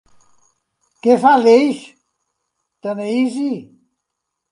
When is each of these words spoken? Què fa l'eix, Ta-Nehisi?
Què 1.07 1.17
fa 1.25 1.33
l'eix, 1.43 1.83
Ta-Nehisi? 2.87 3.51